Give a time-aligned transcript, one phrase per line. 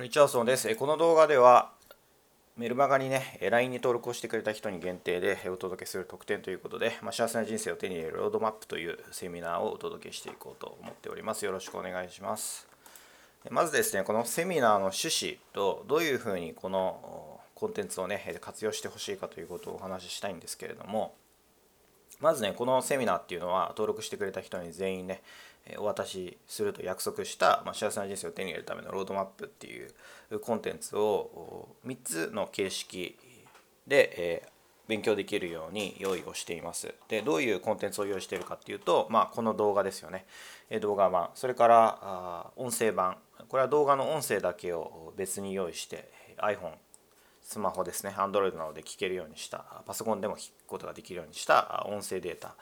[0.00, 0.74] こんにちは、そうです。
[0.76, 1.72] この動画では
[2.56, 11.44] メルマガにね、LINE に登録をしてくれた人に限定でお届けする特典ということで、まあ、幸せな人生を手に入れるロードマップというセミナーをお届けしていこうと思っております。
[11.44, 12.66] よろしくお願いします。
[13.50, 21.14] まずですね、このセミナーの趣旨とどういうふうにこのコンテンツをね、活用してほしいかということをお話ししたいんですけれども、
[22.20, 25.20] まずね、このセミナーっていうのは登録してくれた人に全員ね、
[25.78, 33.18] お渡しすると約束した、まあ、幸せな人生を手に入れるためのロードマップっていうコンテンツを3つの形式
[33.86, 34.50] で、えー、
[34.88, 36.94] 勉強できるように用意をしています。
[37.08, 40.26] でどういうコンテンツを用意しているかっていうと、まあ、この動画ですよね。
[40.80, 41.30] 動画版。
[41.34, 43.18] それからあ音声版。
[43.48, 46.74] これは動画の音声だけを別に用意して iPhone
[47.42, 48.14] スマホですね。
[48.16, 49.82] Android などで聞けるようにした。
[49.86, 52.54] パソコンでも聞くことができるようにした音声データ。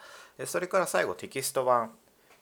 [0.47, 1.93] それから最後テキスト版。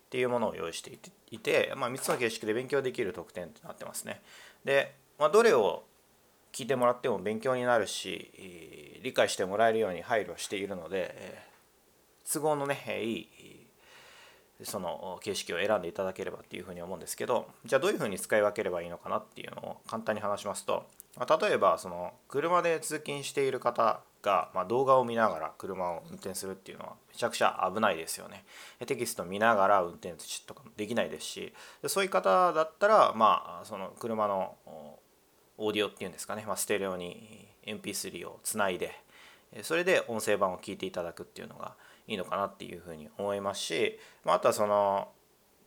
[0.07, 0.93] っていうものを用意して
[1.31, 4.23] いて、まあ、3つの形式で勉強できる特典となってますね。
[4.65, 5.83] で、まあ、どれを
[6.53, 11.39] 聞いてもらっても勉強になるし理解してもらえるように配慮しているので
[12.33, 13.29] 都合のねいい
[14.63, 20.87] その形式を選んでいただければっていうふうに思うんですけどじゃあどういうふうに使い分ければいいのかなっていうのを簡単に話しますと
[21.41, 28.45] 例えばその車で通勤している方が、まあ、動画を見ながら車を運転するっていうのはめちゃくちゃ危ないですよね。
[28.85, 30.15] テキスト見ながら運転
[30.47, 31.55] とかもできないですし
[31.87, 34.57] そういう方だったら、まあ、その車の
[35.57, 39.01] オーディオっていうんですかね、まあ、ステレオに MP3 をつないで
[39.63, 41.77] それで音声版を聞いていただくっていうのが
[42.09, 45.09] いいのかなっていうふうに思いますし、まあ、あとはその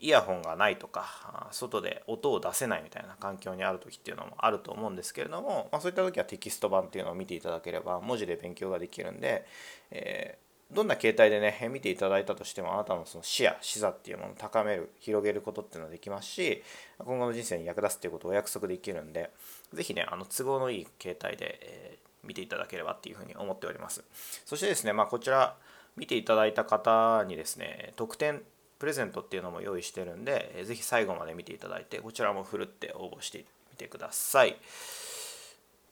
[0.01, 9.45] イヤホンがないとか外で音を出せないみたいな環境にある時っていうのもあると思うんですけれども、まあ、そういった時はテキスト版っていうのを見ていただければ文字で勉強ができるんで、
[9.91, 16.63] えー、どんな形態でね見ていただいたとしてもあなたのその視野視座っていうものを高める広げることっていうのはできますし
[16.99, 19.31] 今後の人生に役立つっていうことをお約束できるんで
[19.73, 24.03] 是非ねあの都合のいい形態で、えー、見ていただければっていうふうに思っております。
[24.45, 25.55] そしてですね、まあ、こちら
[25.97, 28.41] 見ていただいた方にですね特典
[28.79, 34.57] プレゼントっていうのも用意してるんで、えー、ぜひ最後まで見ていただいてこちらもふるって応募してみてください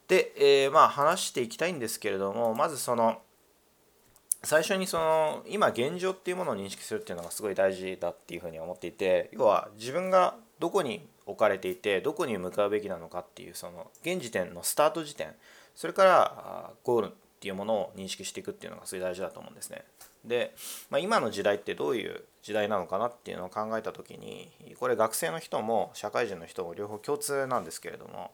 [0.08, 3.22] で、えー、まあ話していきたいんですけれどもまずその
[4.44, 15.34] 最初にその今現状っていうものを認識するっていうのがすごい大事だっていうふうに思っていて要は自分がどこに置かれていてどこに向かうべきなのかっていうその現時点のスタート時点
[15.76, 17.10] それからゴールっ
[17.40, 19.84] ていうものを認識していくっていうのがすごい大事だと思うんですね。
[20.28, 20.56] で、
[20.90, 28.32] まあ、今の時代ってどういう時代なのかなっていうのを考えた時にこれ学生の人も社会人の人も両方共通なんですけれども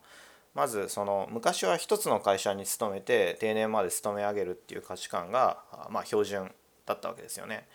[0.53, 6.51] まずその昔は一つの会社に勤めて定年まで勤め上げるっていう価値観がま標準
[6.85, 7.67] だったわけですよね。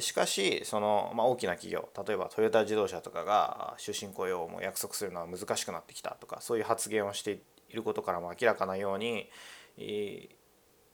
[0.00, 7.32] しかしその、まあ、大きな企業例えばトヨタ自動車とかが終身雇用も約束するのは難しくなってきたとかそういう発言をして
[7.68, 9.28] いることからも明らかなように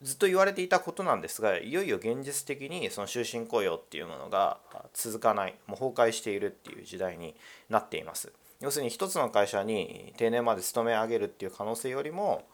[0.03, 4.59] ずっと言われていたことなんですがいよいよ現実的にその終身雇用っていうものが
[4.95, 7.35] 続かないもう崩壊しているっていう時代に
[7.69, 12.45] なっています要するに一つの会社に定年まで勤め上げるっていう可能性よりも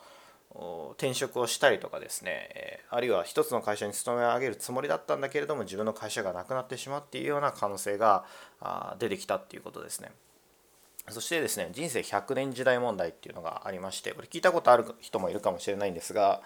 [0.97, 8.25] 転職をしたりとかですねあるいは一つの会社に勤め上げるつもりだったんだけれども自分の会社がなくなってしまうっていうような可能性が
[8.99, 10.13] 出てきたっていうことですね。
[11.11, 16.41] そしてですね人生100年時代問題っていうのがありましてこれ聞いたことある人もいるかもしれないんですが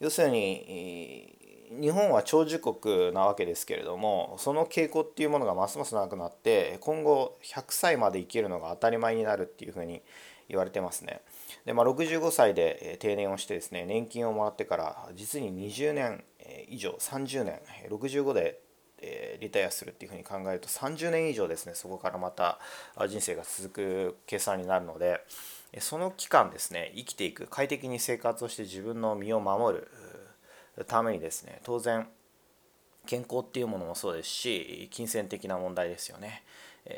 [0.00, 1.36] 要するに
[1.80, 10.02] 日本は長寿国なわけですけれどもその傾向っていうものがますます長くなって今後100歳まで生きるのが当たり前になるっていうふうに
[10.48, 11.22] 言われてますね。
[11.64, 16.24] でまあ、65歳で定年をしてですね年金をもらってから実に20年
[16.68, 18.60] 以上30年65で
[19.40, 22.58] リタイアするっていうふうに考えると30年以上ですねそこからまた
[23.08, 25.20] 人生が続く計算になるので
[25.80, 29.88] その期間ですね生きていく快適に生活をして自分の身を守る
[30.86, 32.06] ためにですね当然
[33.06, 36.42] 健康っていうものもそうですし金銭的な問題ですよね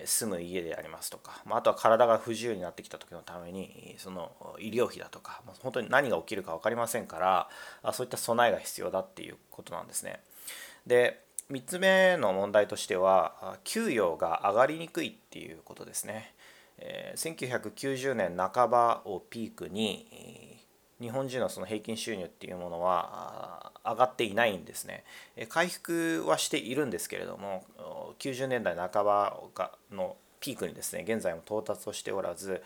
[0.05, 7.49] 住む家でありますとかまあとは体が不自由になってきた時のためにその医療費だとか本当に何が起きるか分かりませんか
[7.83, 10.21] らそういった備えが必要だっていうことなんですね。
[10.87, 16.35] で3つ目の問題としては給与が上がりにくいっていうことですね。
[16.79, 20.59] え1990年半ばをピークに
[21.01, 25.05] 日本人のその平均収入っていうものは上がっていないんですね。
[25.49, 27.65] 回復はしているんですけれども
[28.19, 29.41] 90年代半ば
[29.91, 32.63] のピークにですね現在も到達をしておらず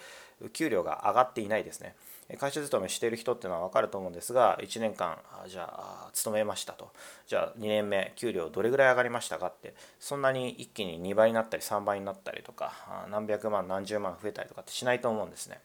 [0.52, 1.94] 給料が上がっていないですね。
[2.38, 6.92] 会社勤めしている人っていうのは分かると思うんですが1年間じゃあ勤めましたと。
[7.26, 9.74] じゃあ2年目給料どれぐらい上がりましたかって。
[9.98, 15.60] そんなに一気に2倍になったり3倍になったりとか何百万何十万増えたりとかってしないと思うんですね。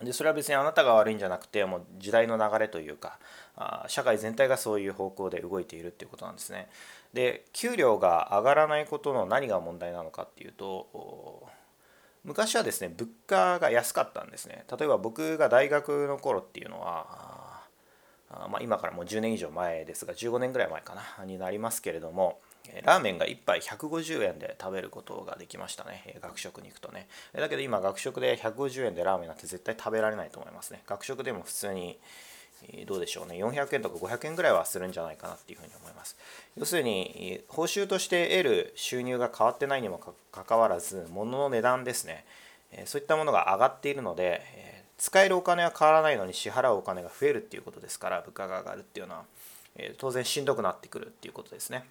[0.00, 3.18] でそれは別にあなたが悪いんじゃなくてもう時代の流れというか
[3.56, 6.68] あ社会全体がそういう方向で動いているっていうことなんですね。
[7.12, 11.46] で給料が上がらないことの何が問題なのかっていうと
[12.24, 14.64] 昔はですね物価が安かったんですね。
[14.70, 17.42] 例えば僕が大学の頃っていうのは
[18.34, 22.38] あまあ、今からもう10年以上前ですが15年ぐらい前かなになりますけれども
[22.82, 26.16] ラーメンが1杯150円で食べることができましたね。
[26.22, 27.08] 学食に行くとね。
[27.34, 30.82] だけど今学食で150円でラーメンなんて絶対食べられないと思いますね。
[30.86, 31.98] 学食でも普通に
[32.86, 33.36] どうでしょうね。
[33.36, 36.16] 400円とか500円ぐらいはするんじゃないかなっていうふうに思います。
[36.56, 39.98] 要するに報酬として得る収入が変わってないにも
[40.30, 42.24] かかわらず物の値段ですね。
[42.86, 44.42] そういったものが上がっているので
[44.98, 49.24] 使えるお金は変わらないのに支払うお金が増えるっていうことですから物価が上がるっていうのは
[49.98, 51.84] 当然しんどくなってくるっていうことですね。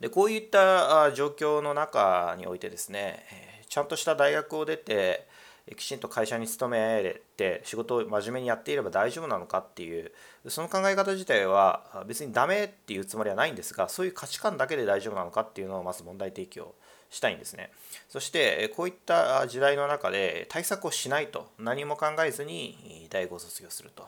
[0.00, 3.24] でこういった状況の中においてですね
[3.68, 5.26] ちゃんとした大学を出て
[5.74, 10.12] きちんと会社に勤めて仕事を真面目にやっていれば大丈夫なのかっていう
[10.46, 16.74] その考え方自体は別にダメっていうつもりはないんですがそういう価値観だけで大丈夫なのかっていうのをまず問題提起を
[17.10, 17.70] したいんですね。
[18.08, 24.06] そしてこういった時代の中で対策をしないと何も考えずに大学を卒業すると。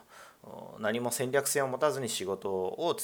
[0.79, 2.97] 何も戦略性を持たずに仕事を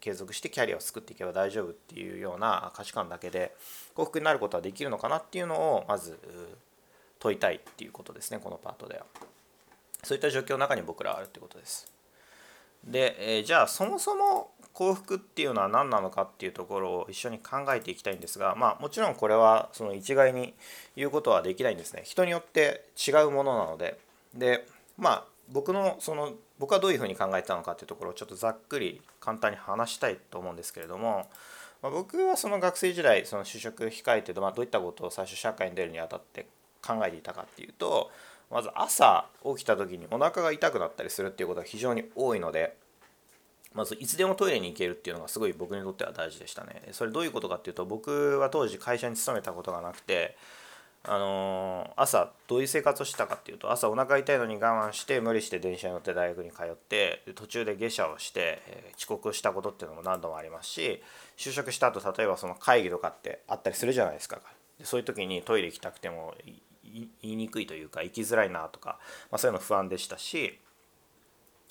[0.00, 3.54] 継続してキャリアを作っていけば大丈夫っていうような価値観だけで
[3.94, 6.18] 幸福になることはできるのかなっていうのをまず
[7.20, 9.06] 問いたいっていうことですねこのパートでは。
[10.02, 11.92] そういった状況の中に僕らはあるってことです。
[12.82, 20.54] で、えー、じゃあそもそも幸福っていうのは何なのかっていうところを一緒に考えていきたいんですがまあもちろんこれはその一概に
[20.96, 22.02] 言うことはできないんですね。
[22.04, 23.98] 人によって違うものなので。
[24.34, 24.66] で
[24.96, 31.26] まあ僕のその僕はどういうふうに考えたのかっていうところをちょっとざっくり簡単に話したいと思うんですけれども、
[31.82, 36.46] まあ、僕はその学生時代その就職控えてど,、まあ、どういったことを最初社会に出るにあたって
[36.82, 38.10] 考えていたかっていうと
[38.50, 42.76] まず朝起きた時にお腹が痛くなったりするっていうことが非常に多いので
[43.74, 46.88] まずいつでもトイレに行けるっていうのがすごい僕にとっては大事でしたね。
[46.90, 50.36] それどういうことかっていうと僕は当時会社に勤めたことがなくて
[51.04, 61.00] あの朝どういう生活をしたかっていうと朝お腹痛いのに我慢して無理して電車に乗って大学に通って途中で下車をして、え遅刻したことっていうのも何度もありますし
[61.38, 64.40] 就職した後例えばその会議とかってあったりするじゃないですか。
[64.82, 66.34] そういう時にトイレ行きたくても
[67.22, 68.98] 言いにくいというか行きづらいなとか、
[69.30, 70.58] まあ、そういうの不安でしたし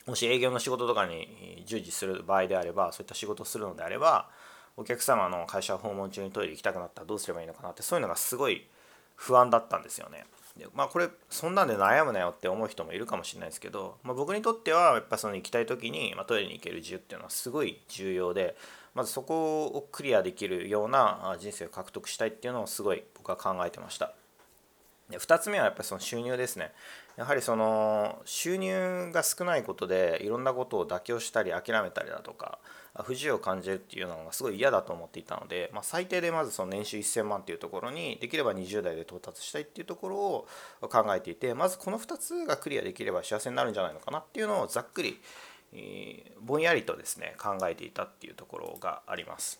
[0.06, 4.30] もし営業の仕事とかに従事する場合であればそういった仕事をするのであれば
[4.77, 8.66] お客様の会社訪問中にトイレ行きたくなったらどうすればいいのかなってそういうのがすごい
[9.16, 10.25] 不安だったんですよね。
[10.57, 18.56] でまあこれそんなんで悩むなよって思う人もいるかもしれないですけど、まあ、僕にとってはやっぱその行きたい時に、まあ、トイレに行ける自由っていうのはすごい重要で
[18.94, 24.13] まずそこをクリアできるような人生を獲得したいっていうのをすごい僕は考えてました。
[25.10, 26.72] で2つ目はやっぱりその収入ですね。
[27.18, 32.60] やはりその収入が少ないことでいろんなことを妥協したり諦めたりだとか
[33.04, 40.48] 不自由を感じるっていうのがすごい嫌だと思っていたので、まあ、最低でまずその年収1000万っていうところにできれば20代で到達したいっていうところを
[40.82, 45.20] 考えていてまずこの2つがクリアできれば幸せになるんじゃないのかなっていうのをざっくり、
[45.74, 49.60] えー、ぼんやりとですね考えていたっていうところがあります。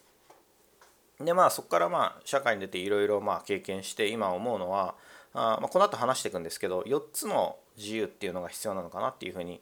[1.20, 4.96] でまあそこからまあ社会に出ていろいろ経験して今思うのは
[5.34, 9.62] あ、まあ、この後話していくんですけど4つの自由っていうのが必要なのかなっていうふうに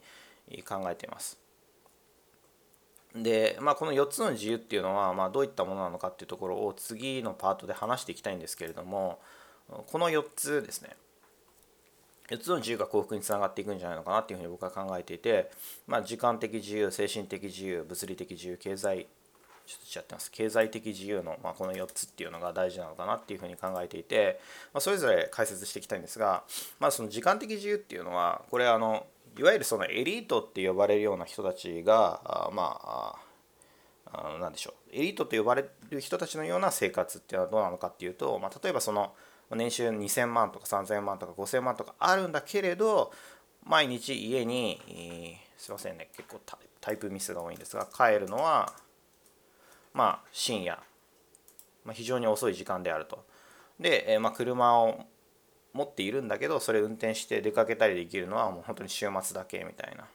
[0.68, 1.38] 考えています。
[3.16, 9.20] で、まあ、この4つの自由っていうのは、まあ、どういったものなのかっていうところを次のパートで話していきたいんですけれども
[9.88, 10.90] この4つですね
[12.30, 15.50] 4つの自由が幸福につながっていくんじゃないのかなっていうふうに僕は考えていて、
[15.88, 19.08] まあ、時間的自由精神的自由物理的自由経済
[19.68, 20.32] ちょっとちゃってます。
[20.32, 24.40] 経済的自由の、まあ、この4つっていうのが大事なのかなっていうふうに考えていて、
[24.74, 26.44] まあ、それぞれ解説していきたいんですが、
[26.80, 29.06] まあ、その時間的自由っていうのはこれあの
[29.38, 33.16] いわゆるそのエリートって呼ばれるような人たちがあまあ
[34.06, 34.96] あなんでしょう。
[34.96, 39.14] エリートと呼ばれる人たちのような生活っていうのはどうなのかっていうと、まあ、例えばその
[39.52, 43.12] 年収2000万とか3000万とか5000万とかあるんだけれど
[43.66, 46.10] 毎日家に、すいませんね。
[46.16, 46.40] 結構
[46.80, 48.72] タイプミスが多いんですが帰るのは
[49.98, 50.80] まあ深夜、
[51.84, 53.26] まあ、非常に遅い時間であると。
[53.80, 55.00] で、え、まあ、車を
[55.74, 60.06] 持っているんだけどそれ運転して出かけたりできるのはもう本当に週末だけみたいな。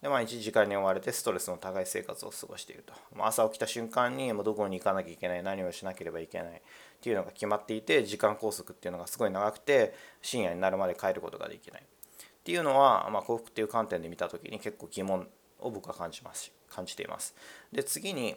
[0.00, 2.92] で毎日時間に追われてストレスの高い生活を過ごしていると。
[3.18, 6.60] 朝起きた瞬間にもうどこに行かなきゃいけない何をしなければいけないっ
[7.00, 11.82] ていうのが決まっていて時間拘束っていうのがすごい長くて深夜になるまで帰ることができない。
[11.82, 15.28] っていうのは、まあ、幸福っていう観点で見た時に結構疑問
[15.60, 17.34] を僕は感じます感じています。
[17.72, 18.36] で次に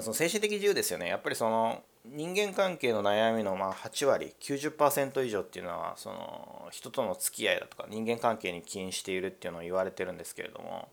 [0.00, 10.88] その精神的自由ですよねやっぱりその人間関係の悩みのま8割90%以上っていうのはその人との付き合いだとか人間関係に起因しているっていうのを言われてるんですけれども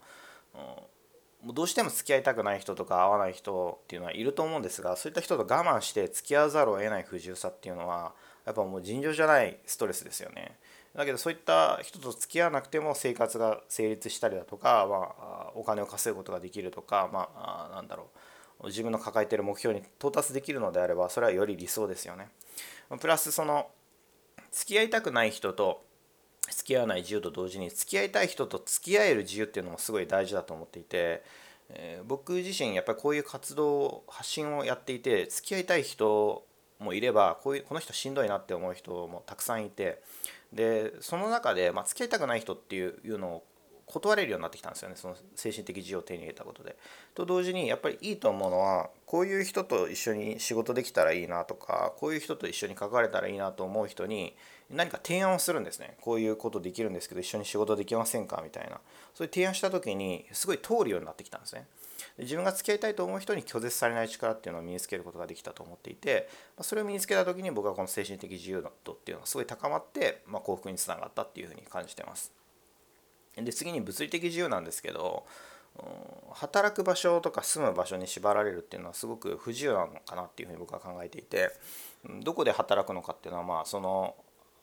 [1.54, 8.14] どうしても付き合いたくない人とか会わない人っていうのはいると思うんですがそういった人と我慢して付き合わざるを得ない不自由さっていうのは
[8.46, 10.58] やっぱもう尋常じゃないストレスですよね。
[10.96, 18.20] だけどそういった人と付き合わなくても生活が成立したりだとか、まあ、お金を稼ぐことができるとか、まあ、なんだろう
[18.66, 22.30] 自分の抱えている目標に到達できるのであればそれはより理想ですよね。
[23.00, 23.68] プラスその
[24.52, 25.84] 付き合いたくない人と
[26.50, 31.24] 付き合わない自由と同時に付き合いたい人と付き合える自由っていうのもすごい大事だと思っていて、
[31.70, 36.44] えー、僕自身やっぱりこういう活動発信をやっていて付き合いたい人
[36.80, 40.02] もいればこういうこの人しんどいなって思う人もたくさんいて
[40.54, 43.44] でその中で、まあ、付き合いたくない人っていうのを
[43.92, 46.78] 断れるようになってきたんですよねその精神的自由を手に入れたことで。
[47.16, 54.36] と同時にやっぱりいいと思うのはこういう人と一緒に仕事できたらいいなとかこういう人と一緒に関われたらいいなと思う人に
[54.70, 58.80] 何か提案をするんですねこういうことできるんですけど一緒に仕事できませんかみたいな
[59.16, 61.66] そういう提案した時にすごい通るようになってきたんですね。
[62.18, 66.30] 自分が付き合いたいと思う人に拒絶されない力っていうのを身につけることができたと思っていて
[66.62, 72.39] それを身につけた時に僕はこの精神的自由度っていうのがすごい高まって、まあ、幸福につながったっていうふうに感じてます。
[73.46, 75.26] で次に物理的自由なんですけど
[76.34, 81.52] 働く場所とか住む場所に縛られるっていうのはすごく不自由なのかなっていうふうに僕は考えていて
[82.24, 84.16] どこで働くのかっていうのはまあその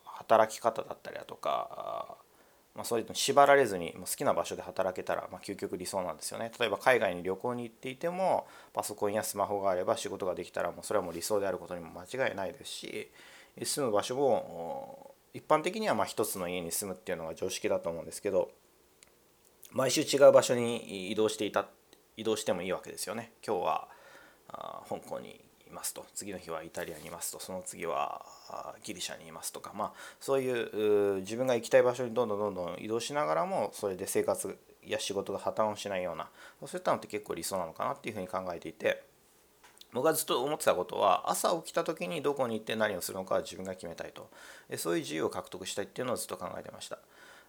[0.04, 2.16] 働き方だったりだとか
[2.76, 6.52] まあ、そういうの縛られずに好きな場所で働けたら、まあ、究極理想なんですよね。
[6.61, 13.11] 例えば海外に旅行に行っていてもパソコンやスマホがあれば仕事ができたらもうそれはもう理想であることにも間違いないですし
[13.62, 18.50] 住む場所も一般的にはまあ一つの家に住むっていうのが常識だと思うんですけど
[19.73, 21.66] 毎週違う場所に移動していた
[22.16, 23.32] 移動してもいいわけですよね。
[23.46, 23.88] 今日は
[24.88, 26.06] 香港にいますと。
[26.14, 27.40] 次の日はイタリアにいますと。
[27.40, 28.25] その次は
[28.82, 36.28] ギリシャにいますとか、まあ、そういう自分が行きたい場所にどんどんどんどん移動しながらもそれで生活や仕事が破綻をしないような
[36.66, 39.02] そういったのって結構理想なのかなっていうふうに考えていて。
[39.92, 44.28] 僕がずっと思ってたことは朝起きた時にどこに行って何をするのかは自分が決めたいと。
[44.76, 46.99] そういう自由を獲得したいっていうのをずっと考えてました。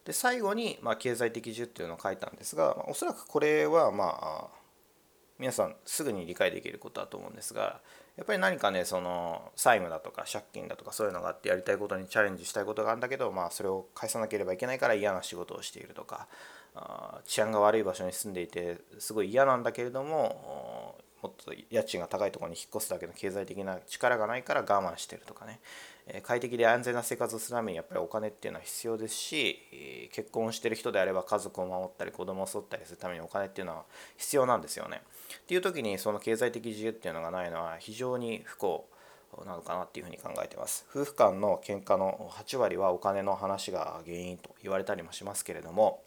[0.08, 4.48] で最後に、まあ、経済的自由っていうのを書いたんですがまおそらくこれはまあ
[5.38, 7.82] 皆さんすぐに理解できることだと思うんですが
[8.16, 16.30] やっぱり何かねその債務だとか借金だとかそういうのがあってやりたいことにチャレンジしたいことがあるんだけど、まあ、それを返さなければいけないから嫌な仕事をしているとか
[17.26, 25.60] 治安が悪い場所に住んでいてすごい嫌なんだけれどももっと家賃が高いところに引っ越すだけの経済的な力がないから我慢してるとかね
[26.08, 33.84] え快適で安全な生活をするためにやっぱりお金っていうのは必要ですし結婚してる人であれば家族を守ったり子供を育ったりするためにお金っていうのは
[34.18, 35.02] 必要なんですよね。
[35.40, 38.88] っていう時にその経済的自由っていうのがないのは非常に不幸
[39.46, 40.86] なのかなっていうふうに考えてます。
[40.90, 46.02] 夫婦間の喧嘩の8割はお金の話が原因と言われたりもしますけれども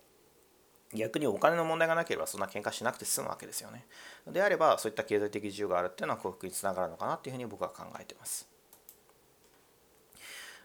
[0.92, 3.86] 逆にお金の問題がなければそんな喧嘩しなくて済むわけですよね。
[4.26, 8.48] であればそういった経済的自由があるっていうのは幸福につながるのかなっていうふうに僕は考えてます。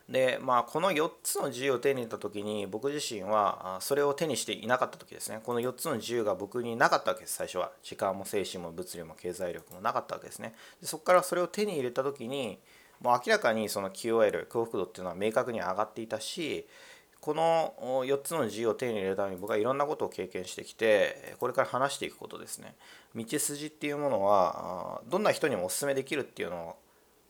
[0.09, 12.59] でまあこの4つの自由を手に入れた時に僕自身はそれを手にしていなかった時ですねこの4つの自由が僕になかったわけです最初は時間も精神も物理も経済力もなかったわけですねでそこからそれを手に入れた時に
[13.01, 16.67] もう明らかにその QOL 幸福度っていうのは明確に上がっていたし
[17.25, 17.73] この
[18.05, 22.75] 4つの自由を手に入れるために僕はいろんなことを経験してきてこれから話していくことですね
[23.15, 26.75] 道筋っていうものはどんな人にもお勧めできるっていうのを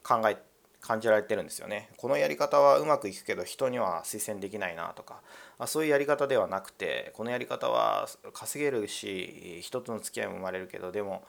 [0.04, 0.36] 考え
[0.82, 1.90] 感じられてるんですよね。
[1.98, 5.22] このやり方はうまくいくけど人には推薦できないなとか
[5.66, 11.24] そういうやり方ではなくてこのやり方は稼げるし人との付き合いも生まれるけどでも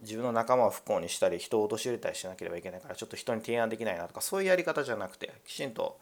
[0.00, 5.98] 自分の仲間を不幸にしたり人を陥れたりしなければいけないからちょっと人に提案できないなとかそういうやり方じゃなくてきちんと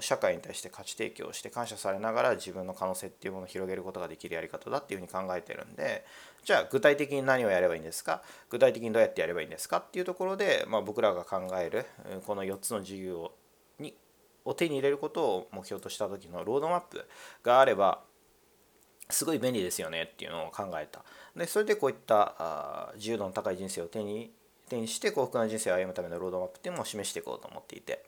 [0.00, 6.04] 社会に対して価値提供して感謝されながら自分の可能性っていうものを広げることができるやり方だっていうふうに考えてるんで
[6.44, 8.22] じゃあ具体的に何をやればいいんですか？
[8.50, 11.86] 具体的にどうやってやればいいんですかっていうところで、まあ、僕らが考える
[12.26, 13.32] この4つの自由を
[13.78, 13.94] に
[14.44, 17.06] を手に入れることを目標とした時のロードマップ
[17.42, 18.02] があれば
[19.10, 21.04] すごい便利ですよねっていうのを考えた。
[21.36, 24.32] でそれでこういった自由度の高い人生を手に
[24.68, 28.04] 手にして幸福な人生を歩むためのロードマップっていうのを示していこうと思っていて。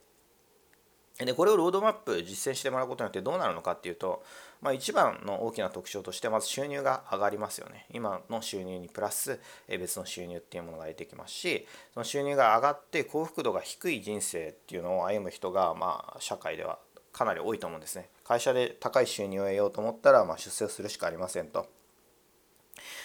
[1.26, 4.22] でこれをロードマップ実践してもらうことによってどうなるのかっていうと、
[4.62, 7.86] まあ、一番の大きな特徴としてまず収入が上がりますよね。
[7.92, 16.78] 今の収入にプラス別の収入っていうものが出てきますしその収入が上がって幸福度が低い人生っていうのを歩む人がまあ社会では
[17.12, 18.08] かなり多いと思うんですね。
[18.24, 21.66] 会社で高い収入を得ようと思ったらま出世をするしかありませんと。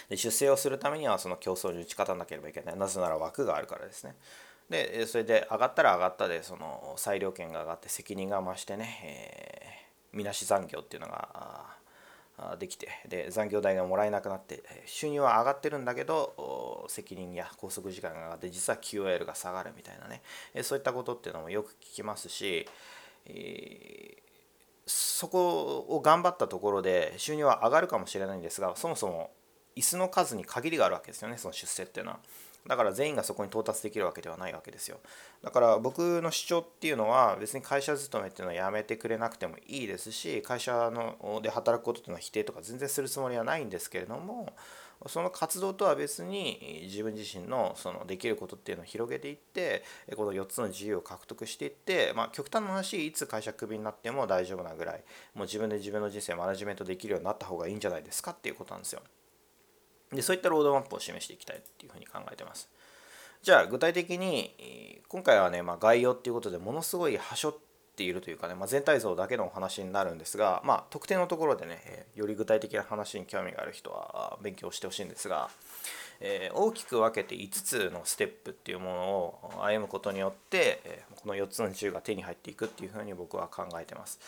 [0.10, 2.78] で出世をするためにはその競争に打ち勝たなければいけない。
[2.78, 4.16] なぜなら枠があるからですね。
[4.70, 11.76] でそれで上がったら上がったでその裁量権が上がって責任が増してね、えー、みなし残業っていうのが
[12.60, 20.22] できてで残業代がもらえなくなって収入は上がってるんだけど責任や拘束時間が上がって実は QOL が下がるみたいなね
[20.64, 22.68] そういったことっていうのもよく聞きますし、
[23.26, 24.22] えー、
[24.86, 29.32] そこを頑張ったところで収入は上がるかもしれないんですがそもそも
[29.78, 32.20] 椅子の数に限りがあるわけですよねその出世っていうのは。
[32.68, 34.98] だから全員がそこに到達できるわけではないわけですよ
[35.44, 44.54] だから僕の主張っていうのは別に会社勤めっていうのはやめてくれなくてもいいですし会社ので働くことっていうのは否定とか全然するつもりはないんですけれども
[45.08, 49.84] その活動とは別に自分自身のそのできることっていうのを広げていって
[50.16, 55.04] この4つの自由を獲得していって、まあ、極端な話いつ会社クビになっても大丈夫なぐらい
[55.36, 59.02] もう自分で自分の人生マネジメントできるようになった方がいいんじゃないですかっていうことなんですよ。
[60.16, 62.70] でそういったロードマップを示していきたいっていうふうに考えてます。
[63.42, 67.58] じゃあ具体的に今回はね、まあ、概要っていうことでものすごいはしょっ
[67.96, 75.50] ているというかね、まあ、全体像だけのお話になるんですが、まあ、特定のところでねより具体的な話に興味がある人は勉強してほしいんですが、
[76.20, 79.02] えー、大きく分けて5つのステップっていうもの
[79.60, 84.20] を歩むことによって、この4つの自由が手に入っていくっていうふうに僕は考えてます。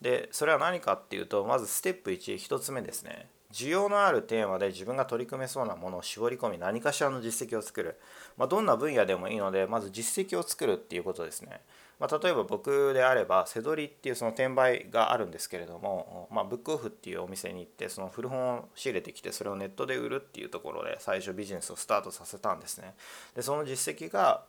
[0.00, 7.96] でそれは何かっていうとまずステップ11つ目ですね需要のあるテーマで自分が取り組めそうなものを絞り込み何かしらの実績を作る、
[8.36, 11.60] まあ、どんな分野でもいいのでまず実績を作るっていうことですね、
[12.00, 22.94] まあ、例えば僕であればせどりっていうその転売があるんですけれども、まあ、ブックオフっていうお店に行ってその古本を仕入れてきてそれをネットで売るっていうところで最初ビジネスをスタートさせたんですね。
[23.36, 24.42] でその実績が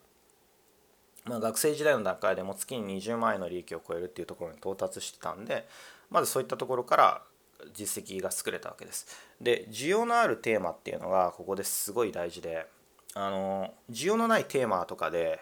[1.25, 5.67] まあ、学生時代の段階でも月に20万円の利益を超えるっていうところに到達してたんで
[6.12, 7.21] まずそういったところから
[7.74, 9.07] 実績が作れたわけです。
[9.41, 12.67] で需要のあるテーマっていうのがここですごい大事で
[13.13, 15.39] あの需要のないテーマとかで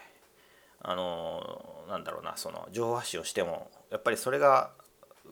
[0.80, 4.70] あのなんだろうなその情報発信をしてもやっぱりそれが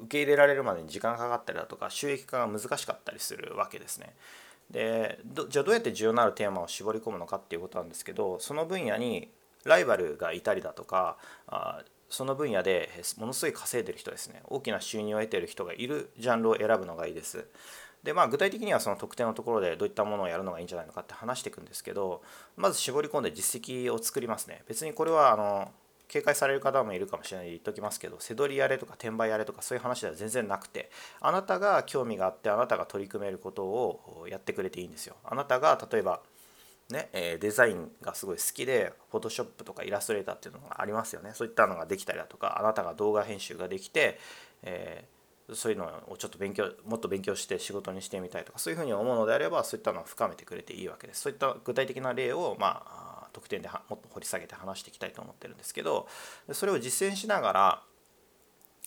[0.00, 4.14] 受け入れられるまでに時間がかかったりだとか収益化が難しかったりするわけですね。
[4.70, 9.28] でじゃあどうやって需要のあるテーマを絞り込むのかっていうことなんですけどその分野に
[9.64, 14.42] ライバルがいたりだとかあその分野でものすごい稼いでる人ですね。
[14.44, 17.46] 大きな収入を得てる人がいるジャンルを選ぶのがいいです。
[18.02, 22.20] でまあ具体的にはその特定のところでどういったものをやるのがいいんじゃないのかって話していくんですけど
[22.56, 24.62] まず絞り込んで実績を作りますね。
[24.68, 25.70] 別にこれはあの
[26.08, 30.90] 警戒される方もいるかもしれないで言っときますけど背取りやれとか転売やれとかそういう話では全然なくて
[31.22, 35.16] あなたが興味があってあなたが取り組めることをやってくれていいんですよ。
[35.24, 36.20] あなたが例えば
[36.90, 41.30] ね、えデザインがすごい好きで、フォトショップとかイラストレーターっていうのがありますよね。
[41.34, 44.18] そういったのができたりだとか、あなたが動画編集ができて、
[44.62, 51.22] えー、そういうのをちょっと勉強、もっと勉強して仕事にしてみたいとか、そういうふうに思うのであれば、そういったのを深めてくれていいわけです。
[51.22, 56.06] そういった具体的な例を、まあ、特典でもっと掘り下げて話していきたいと思ってるんですけど、
[56.52, 57.82] それを実践しながら、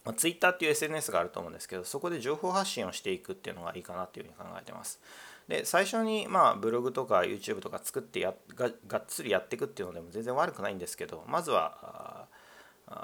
[0.06, 5.02] まあ、Twitter っていう SNS があると思うんですけど、そこで情報発信をしていくっていうのがいいかなっていうふうに考えてます。
[5.48, 12.28] で最初にまあブログとか YouTube とか作ってやががっつりやっていくっていうのでも全然悪くないんですけどまずは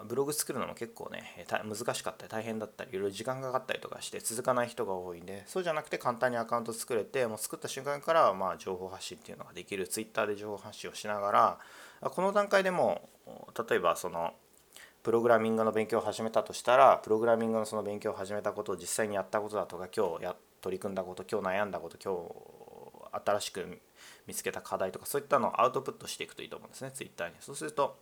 [0.07, 11.57] ブログ作るのも結構ね難しかったり大変だったりいろいろ時間がかかったりとかして続かない人が多いんでそうじゃなくて簡単にアカウント作れてもう作った瞬間からまあ情報発信っていうのができる Twitter で情報発信をしながら
[12.01, 13.09] この段階でも
[13.69, 14.33] 例えばその
[15.03, 23.81] プログラミングの勉強を始めたとしたらプログラミングのその勉強を始めたことを実際にやったことだとか今日や取り組んだこと今日悩んだこと今日新しく
[24.27, 27.35] 見つけた課題とかそういったのをアウトプットしていくといいと思うんですねツイッターに。
[27.39, 27.97] そうすると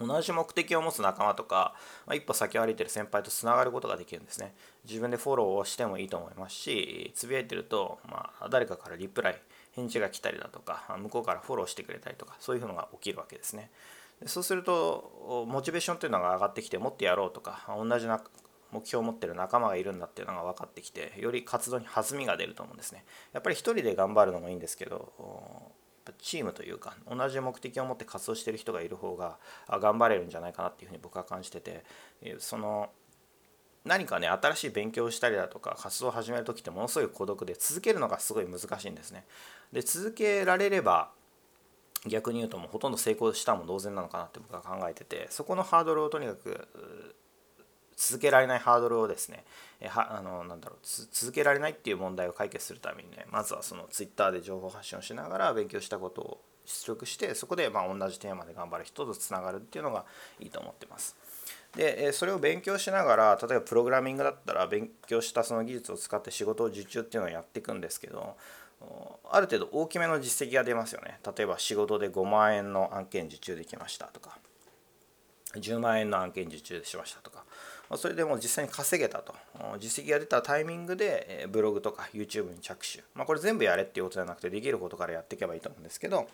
[0.00, 1.74] 同じ目的を持つ仲間とか、
[2.06, 4.54] まあ、一歩先を歩いてる先輩とつながることができるんですね。
[4.84, 9.40] 自分でフォローをしてもいいと思いますしつぶやいてると、まあ、誰かからリプライ
[9.72, 13.70] 返事が来たりだとか向こうからフォローしてくれたりとかそういうのが起きるわけですね。
[14.26, 18.06] そうするとモチベーションというのが上がってきてもっとやろうとか同じ
[18.72, 23.04] 目標を持ってる仲間がいるんだっていうのが分かってきてより活動に弾みが出ると思うんですね。
[23.32, 25.12] やっぱり一人で頑張るのもいいんですけど
[26.18, 31.84] チームというか同じ目的を持って活動してる人がいる方が頑張れるんじゃないかなっていうふうに僕は感じてて
[32.38, 32.90] その
[33.84, 39.24] 何かね新しい勉強をしたりだとか活動を始める時ってものすごい孤独で続けるのがすごい難しいんですね。
[39.72, 41.10] で続けられれば
[42.06, 47.14] 逆に言うともうほとんど成功したも同然なのかなって僕は考えててそこのハードルをとにかく
[47.96, 49.44] 続けられないハードルをですね
[49.80, 60.04] えはあのなんだろう続けられないっていう問題を解決するためにねまずはそのツイッターで情報発信をしながら勉強したことを出力してそこでま同じテーマで頑張る人とつながるっていうのが
[60.38, 61.16] いいと思ってます。
[61.76, 68.36] でそれを勉強しながら例えばプログラミングだったら勉強したその技術を使って仕事を受注っていうのをやっていくんですけど
[69.30, 74.38] ある程度大きめの実績が出ますよね例えば仕事で5万円の案件受注できましたとか
[75.54, 77.44] 10万円の案件受注しましたとか
[77.96, 79.34] それでもう実際に稼げたと。
[79.78, 86.26] 実績が出たタイミングでブログとか YouTube に着手、まあ、これ全部やれっていうことじゃなくてできることからやっていけばいいと思うんですけど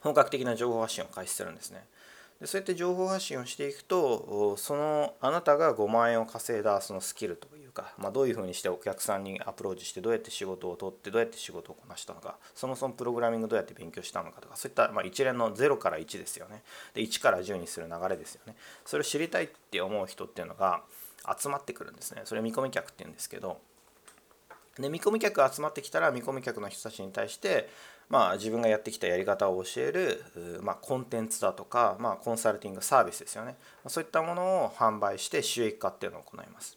[0.00, 1.84] 本格的な情報発信を開始するんですね。
[2.42, 16.64] でそうやって情報発信をしていくとそのあなたが5万円を稼いだそのスキルというか、まあ、どういうふうにしてお客さんにアプローチしてどうやって仕事を取ってどうやって仕事をこなしたのかそもそもプログラミングどうやって勉強したのかとかそういった、まあ、一連の0から1ですよね。
[16.94, 18.56] で1から10にする流れですよね。
[18.84, 20.82] それを知りたいって思う人っていうのが
[21.40, 22.22] 集まってくるんですね。
[22.24, 23.60] それ見込み客っていうんですけど。
[24.78, 27.68] で見込み客が集まってきたら見込み客の人たちに対して
[28.12, 30.22] まあ、自分がやってきたやり方を教える、
[30.60, 33.56] まあ、コンテンツだとか、まあ、コンサルティングサービスですよね。
[33.86, 36.76] そういったものを販売して収益化っていうのを行います。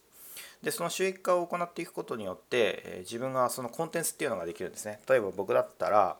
[0.62, 4.98] でその収益化を行っていくことによって自分がそのコンテンツっていうのができるんですね。
[5.06, 6.16] 例えば僕だったら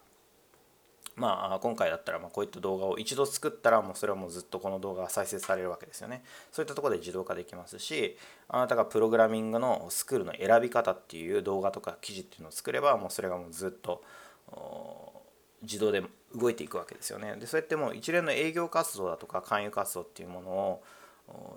[1.14, 6.22] まあ、今回だったらまこういった動画を一度作ったらもうそれはもうずっとこの動画が再生されるわけですよね。
[6.52, 14.02] そういったところで自動化できますしあなたがプログラミングのスクールの選び方っていう動画とか記事っていうのを作ればもうそれがもうずっと
[15.62, 16.02] 自動で
[16.34, 17.36] 動いていくわけですよね。
[17.36, 20.82] でそうやってもう一連の営業活動だとか勧誘活動っていうものを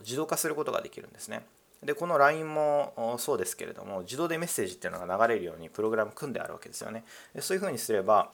[0.02, 1.45] 自動化することができるんですね。
[1.84, 7.06] でこの LINE もそうですけれども自動でメッセージっていうのが流れるようにプログラム組んであるわけですよね。
[7.34, 8.32] でそういうふうにすれば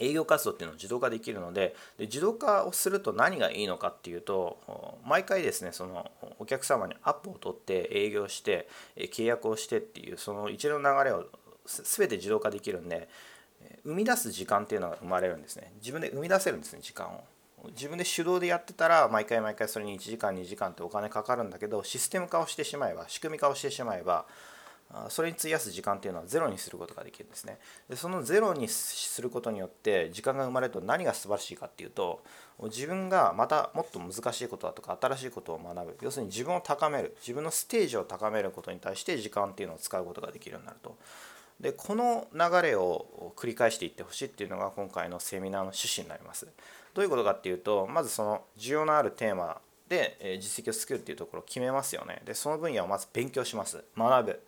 [0.00, 11.26] 営業活動っていうのを自動化できるのでで自動化をすると何がいいのかっていうと毎回ですねそのお客様にアップを取って営業して契約をしてっていうその一連の流れを
[11.66, 13.08] 全て自動化できるんで
[13.88, 15.72] 生み出す時間っていうのが生まれるんですね。
[15.80, 17.24] 自分で生み出せるんですね時間を。
[17.70, 24.26] 自分で手動でやってたら毎回毎回それに1時間2時間ってお金かかるんだけどシステム化をしてしまえば仕組み化をしてしまえば
[25.08, 27.58] それに費やす時間っていうのはゼロにすることができるんですね。
[27.88, 32.22] でそのゼロにすることによって時間が生まれると何が素晴らしいかっていうと
[32.64, 35.98] 自分がまたもっと難しいことだとか新しいことを学ぶ。
[36.02, 37.16] 要するに自分を高める。
[37.20, 40.96] 自分のステージを高めることに対して時間っていうのを使うことができるようになると。
[41.60, 46.46] でこの流れを繰り返していってほしいっていうのが今回のセミナーの趣旨になります。
[46.94, 52.22] どういうことかっていうとまずその需要のあるテーマで実績を作るっていうところを決めますよね。
[52.24, 53.84] でその分野をまず勉強します。
[53.96, 54.40] 学ぶ。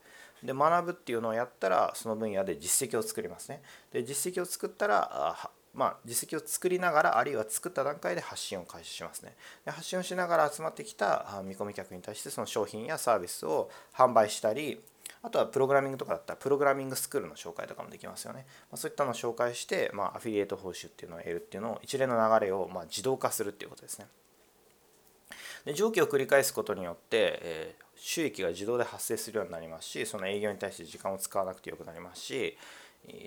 [0.42, 3.60] で学ぶっていうのをやったらその分野で実績を作りますね。
[3.92, 14.80] で実績を作ったらまあ、実績を作りながらあるいは作った段階で発信を開始しますねで発信をしながら集まってきた見込み客に対してその商品やサービスを販売したり
[15.22, 18.46] あとはプログラミングとかだったらプログラミングスクールの紹介とかもできますよね。
[18.70, 24.06] まあ、そういったのを紹介して、まあ、アフィリエイト報酬っていうのを得るっていうのを一連の流れをま自動化するっていうことですね。
[25.64, 32.56] で上記を繰り返すことによって、えー、収益が自動で発生するようになりますしその営業に対して時間を使わなくてよくなりますし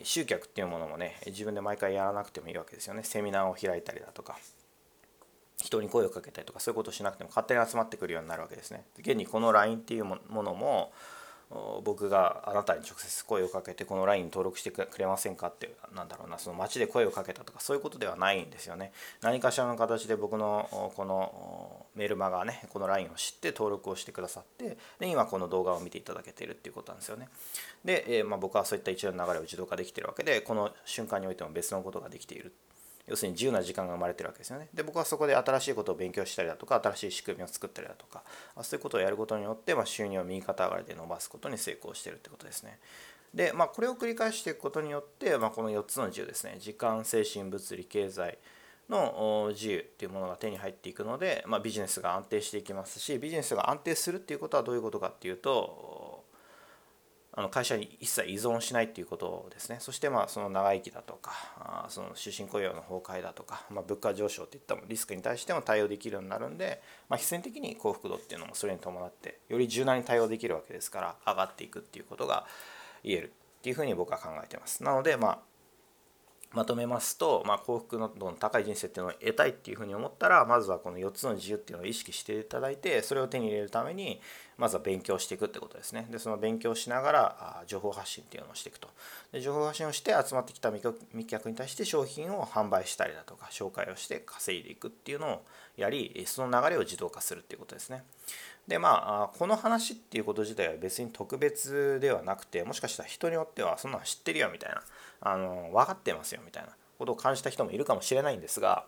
[0.04, 4.38] 集客っていうものもね自分で毎回やらなくてもいいわけですよねセミナーを開いたりだとか
[5.58, 10.92] 人に声をかけたりとかそういうことをしなくても勝手に集まってくるようになるわけですね現にこの LINE っていうものも
[11.84, 18.92] 僕があなたに直接声をかけてこの LINE に登録してくれませんかってなんだろうなその街で声をかけたとかそういうことではないんですよね。
[19.22, 27.30] 何かしらの形で僕のこのメルマガねこの LINE を知って登録をしてくださってで今この動画を見ていただけているっていうことなんですよね。
[27.86, 32.54] で、え、まあ、僕はそういった一連の流れを自動化できてるわけでこの瞬間においても別のことができている。
[33.08, 34.70] 要するに自由な時間が生まれてるわけですよね。
[34.74, 38.24] で僕はそこで新しいことを勉強したりだとか新しい仕組みを作ったりだとか
[38.62, 42.80] そういうことをやることによって、ま、収入を右肩上がりで伸ばすことに成功してるってことですね。
[43.34, 48.38] で、まあ、これを繰り返していくことによって、まあ、この4つの自由ですね時間精神物理経済
[48.90, 56.13] の自由っていうものが手に入っていくので、まあ、ビジネスが安定していきますしビジネスが安定するっていうことはどういうことかっていうと
[57.36, 59.78] あの会社に一切依存しないっていうことですね。
[59.80, 72.46] そしてまあその長生きだとかその終身雇用の崩壊だとか、まあ、物価上昇っていったリスクに対しても対応できるようになるんで、まあ、必然的に幸福度っていうのもそれに伴ってより柔軟に対応できるわけですから上がっていくっていうことが
[73.04, 74.84] 言えるっていうふうに僕は考えてます。
[74.84, 75.40] なのでまあ
[76.54, 84.22] まとめますと、まあ、幸福の度の高い人生っていうのを得たいっていうふうに思ったらまずはこの4つの自由っていうのを意識していただいてそれを手に入れるために
[84.58, 86.08] まずは勉強していくってことですね。
[86.12, 88.88] でその勉強しながら情報発信っていうのをしていくと。
[89.32, 95.42] で情報発信をして集まってきた見客に対して商品を販売したりだとか紹介をして稼いでいくっていうのを
[95.76, 98.04] やりその流れを自動化するっていうことですね。
[98.68, 104.84] でまあこの話っていうこと自体は別に特別ではなくてもしかしたら人によってはそんなの知ってるよみたいな
[105.24, 108.86] あの分かってますよみたいなことを感じた人もいるかもしれないんですが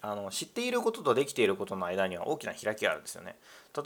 [0.00, 3.36] あの知っていることとできていることの間には大きな開きがあるんですよね。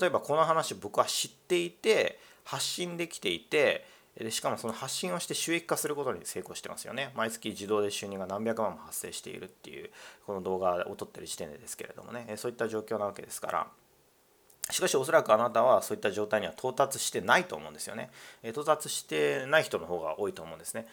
[0.00, 9.90] 例えばこの話僕は知っていて発信できていてでしかもその発信をして収益化することに成功してますよね毎月自動で収入が何百万も発生しているっていう
[10.26, 13.66] この動画を撮ってる時点でですけれどもねそういった状況なわけですから
[14.70, 18.11] しかしおそらくあなたはそういった状態には到達してないと思うんですよね。
[18.44, 20.87] 到達してない人の方が多いと思うんですね。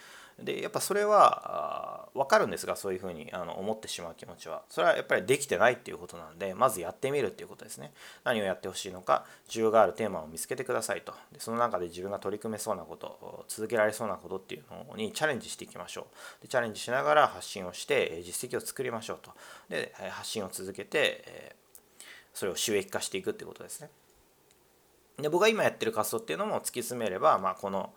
[0.43, 4.63] でやっぱそれは分かるんですがそういうふうにあの思ってしまう気持ちは。
[4.69, 7.91] それはやっぱりできてないっていうことなんでまずやってみるっていうことですね。
[8.23, 11.13] 何をやってほしいのか需要があるテーマを見つけてくださいと。
[11.31, 16.07] でその中で自分が取り組めそうなこと続けられそうなことっていうのにチャレンジしていきましょ
[16.39, 16.41] う。
[16.43, 19.31] でチャレンジしながら発信をして実績を作りましょうと。
[19.69, 21.55] で発信を続けて
[22.33, 23.89] それを収益化していくっていうことですね。
[25.21, 27.93] で僕が今やってる活動っていうのも突き詰めれば、まあ、この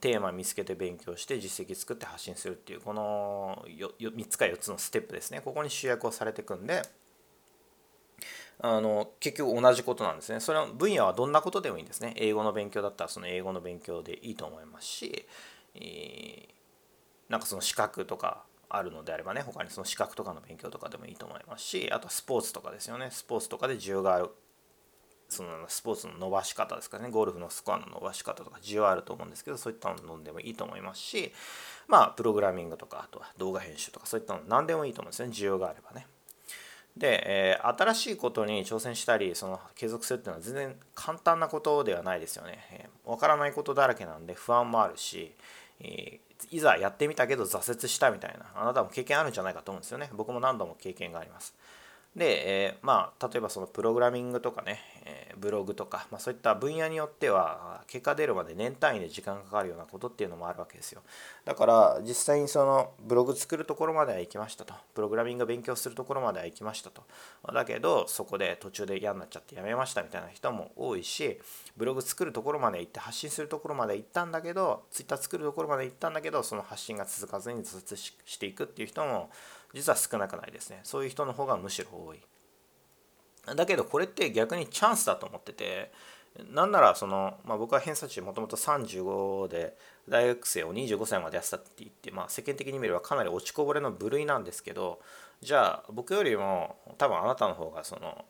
[0.00, 5.40] テーマ見つけて勉強して実績作って発信するっていうこの3つか4つのステップですね。
[5.40, 6.82] ここに集約をされていくんで
[8.62, 10.40] あの結局同じことなんですね。
[10.40, 12.12] それの分野はどんなことでもいいんですね。
[12.16, 15.26] 英語の勉強だったらその英語の勉強でいいと思いますし、
[15.74, 23.08] えー、なんかその資格とかあるのであればね他にその資格とかの勉強とかでもいいと思いますしあとはスポーツとかですよね。
[23.10, 24.30] スポーツとかで需要がある
[25.30, 31.32] そのスポーツの伸ばし方ですかねゴルフのスコアの伸ばし方とか需要あると思うんですけどそういったの飲んでもいいと思いますし
[31.86, 36.06] まあプログラミングとかあとは動画編集とかそういったの何でもいいと思うんですね需要があればね。
[36.96, 42.58] で、えー、新しいことに挑戦したりその継続するっていうのは全然簡単なことではないですよね。
[42.72, 45.32] えー、分からないことだらけなんで不安もあるし、
[45.80, 50.10] えー、いざやってみたけど挫折したみたいなあなたも経験あるんじゃないかと思うんですよね。
[50.14, 51.54] 僕も何度も経験があります。
[52.16, 61.02] で、えー、まあ例えばそのプログラミングとかね、えー、ブログとか、まあ、そういった分野によっては結果出るまで年単位で時間かかるようなことっていうのもあるわけですよ。
[61.44, 64.74] だから実際にそのブログ作るところまでは行きましたと。
[64.94, 67.02] プログラミング勉強するところまでは行きましたと。
[67.52, 71.38] だけどそこで途中で嫌になっちゃってやめましたみたいな人も多いし
[71.76, 79.30] ブログ作るところまで行って発信するところまで行ったんだけどツイッター作るところまで行ったんだけどその発信が続かずに挫折していくっていう人も
[79.74, 82.20] 実は少なくないですねそういう人の方がむしろ多い
[83.56, 85.92] だけどこれって逆にチャンスだと思ってて
[86.52, 89.76] なんならその、まあ、僕は偏差値もともと35で
[90.08, 95.00] 大学生を25歳までやってたって言って、まあ、世間的に見ればかなり落ちこぼれの部類なんですけど
[95.42, 98.24] じゃあ僕よりも多分あなたの方がその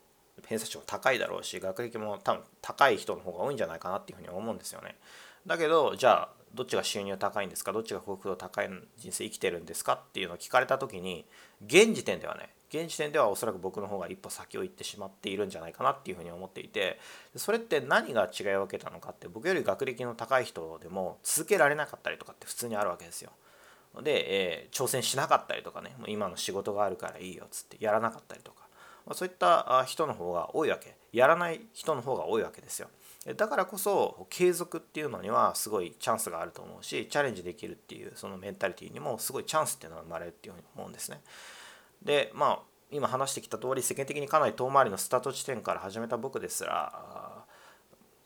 [0.46, 4.96] 偏差値も高いだろうし学歴も多分高い人の方が多いんじゃないかなっていうふうに思うんですよね。
[5.46, 7.73] だけどじゃあどっちが収入高いんですか？
[7.73, 9.95] どっちが幸福度高い人生生きてるんですか？
[9.95, 11.25] っていうのを聞かれた時に
[11.65, 17.01] 現時点ではね現時点ではおそらく僕の方が一歩先を行ってしまっているんじゃないかなっていうふうに思っていて
[17.35, 23.33] それって何が違いを分けたのかって僕より学歴の高い人でも続けられなかったりとかって普通にあるわけですよ。
[24.03, 28.69] で、えー、挑戦しなかったりとかねもう今の仕事があるからいいよっつってやらなかったりとか、
[29.05, 32.89] まあ、そういった人の方が多いわけやらない人の方が多いわけですよ。
[33.35, 41.21] だからこそ継続っていうのにはすごいチャンスがあると思うしチャレンジできるっていうそのメンタリティーにもすごいチャンスっていうのが生まれるっていうふうに思うんですね。
[42.03, 42.59] でまあ
[42.90, 47.45] 今話してきた通り世間的にかなり遠回りのスタート地点から始めた僕ですら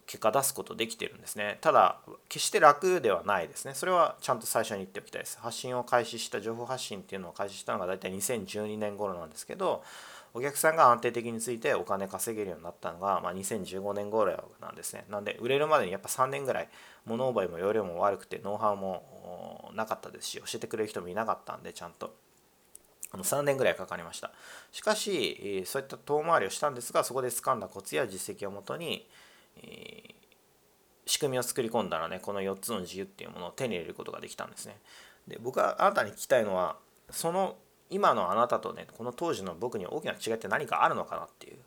[0.06, 1.58] 結果出すことできてるんですね。
[1.60, 3.74] ただ決して楽ではないですね。
[3.74, 5.38] それはちゃんと最初に言っておきたいです。
[5.40, 9.82] 発信を開始した情報発信っていうのを開始したのが大体2012年頃なんですけど
[10.36, 15.04] お客さんが安定的についてお金稼げるようになったのが、まあ、2015年頃なんですね。
[15.08, 16.68] なんで売れるまでにやっぱ3年ぐらい
[17.06, 22.16] 物覚えも容量も悪くてノウハウもなかったですし教えてくれる人もいなかったんでちゃんと。
[23.12, 24.32] 3年ぐらいかかりました。
[24.72, 29.08] しかしそういった遠回りをしたんですがそこで掴んだコツや実績をもとに、
[29.62, 30.14] え、
[31.06, 34.80] 仕組みを作り込んだらねこの4つの自由っていうものを手に入れることができたんですね。
[35.28, 36.76] で僕はあなたに聞きたいのは
[37.10, 37.56] その
[37.90, 41.58] 今のあなたとねこの当時の僕に大きな違いって何かあるのかなっていう。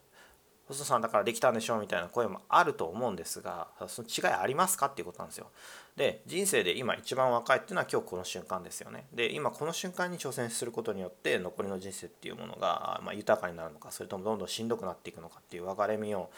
[0.68, 5.48] 細田さんだからできたんでしょうみたいな声もあると思うんですがその違いありますかっていうことなんですよ。
[5.96, 9.08] で人生で今一番若いっていうのは今日この瞬間ですよね。
[9.14, 16.30] で今この瞬間に挑戦することによって残りの人生っていうものが、まあ、豊かになるのかそれともどんどんしんどくなっていくのかっていう分かれ目を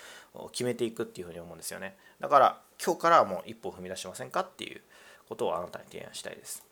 [0.51, 1.97] 決めていくっていうふうに思うんですよね。
[2.19, 4.81] だから今日からはもう一歩踏み出しませんかっていう
[5.27, 6.68] ことをあなたに提案したいです。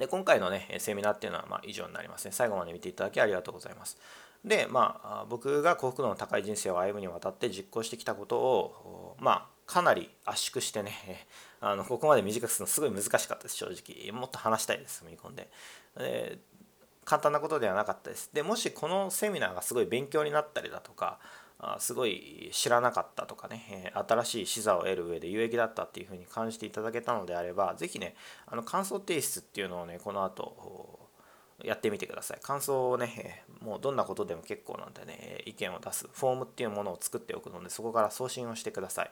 [0.00, 2.32] で今回のねセミナーっていうのはま以上になりますね。
[2.32, 3.98] 最後まで見ていただきありがとうございます。
[4.44, 11.26] でまあ僕が幸福度の高い人生を歩むにわたって実行してきたことをまあかなり圧縮してね
[11.60, 14.10] あのここまで短くするのすごい難しかったです正直。
[14.18, 15.50] もっと話したいです踏み込んで。
[15.98, 16.38] で
[17.04, 18.30] 簡単なことではなかったです。
[18.32, 21.18] でもしこのセミナーがすごい勉強になったりだとか
[21.78, 28.14] すごい知らなかったとかね新しい視座を得る上で有益だったっていうふうに感じていただけたのであれば是非ね
[28.46, 31.10] あの感想提出っていうのをねこの後
[31.62, 32.38] やってみてください。
[32.42, 39.10] 感想をねもうどんなことでも結構なんでね意見を出すフォームっていうものを作っておくのでそこから送信をしてください。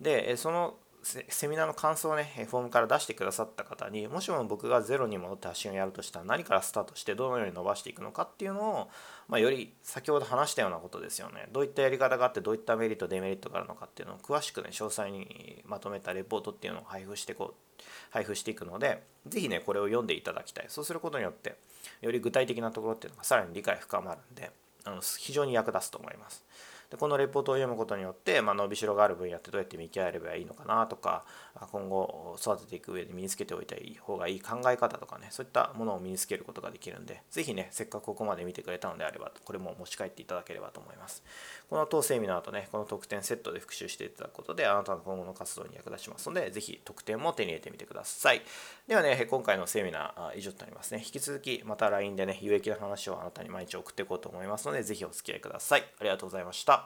[0.00, 8.90] でそのセミナーの感想をねフォームから出してくださった方にもしも僕がゼロに戻って発信をやるとしたら何からスタートしてどのように伸ばしていくのかっていうのを、
[9.28, 21.56] まあ、より先ほど話したようなことですよねどういったやり方があってどういったメリットデメリットがあるのかっていうのを詳しくね詳細にまとめたレポートっていうのを配布していこう配布していくので是非ねこれを読んでいただきたいそうすることによって
[22.00, 24.50] より具体的なところっていうのがさらに理解深まるんで
[24.84, 26.44] あの非常に役立つと思います。
[26.94, 31.24] でこのレポートを読むことによって、まあ、伸びしろがある分野ってどうやって見極めればいいのかなとか
[31.72, 41.24] 今後育てていく上で身につけておいた方がいい考え方とかねそういったものを身につけることができるんで是非ねせっかくここまで見てくれたのであればこれも持ち帰っていただければと思います。
[41.68, 48.42] この当セミナーとねこの特典セットで復習していただくことであなたの今後の活動に役立ちますので是非特典も手に入れてみてください。
[48.86, 51.02] ではね今回のセミナー以上となりますね。
[51.04, 55.84] 引き続きまた LINE でね有益な話をあなたに毎日送っていこうと思いますので是非お付き合いください。
[55.98, 56.83] ありがとうございました。